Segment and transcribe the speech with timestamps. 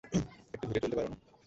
[0.53, 1.17] একটু ধীরে চলতে পারো না?